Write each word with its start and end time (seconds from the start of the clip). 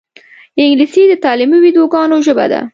انګلیسي 0.61 1.03
د 1.07 1.13
تعلیمي 1.25 1.57
ویدیوګانو 1.61 2.17
ژبه 2.27 2.45
ده 2.51 2.59